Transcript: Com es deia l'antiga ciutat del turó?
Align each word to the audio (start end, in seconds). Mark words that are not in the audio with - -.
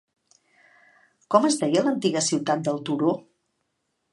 Com 1.35 1.45
es 1.49 1.57
deia 1.65 1.83
l'antiga 1.89 2.25
ciutat 2.29 2.65
del 2.71 2.81
turó? 2.89 3.13